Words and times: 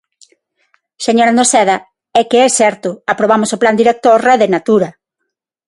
Señora 1.05 1.35
Noceda, 1.37 1.77
é 2.19 2.21
que 2.29 2.37
é 2.47 2.49
certo, 2.59 2.89
aprobamos 3.13 3.49
o 3.55 3.59
Plan 3.61 3.75
director 3.81 4.17
Rede 4.29 4.47
Natura. 4.55 4.89